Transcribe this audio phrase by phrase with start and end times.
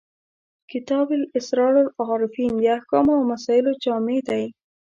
[0.71, 1.07] کتاب
[1.39, 4.43] اسرار العارفین د احکامو او مسایلو جامع دی.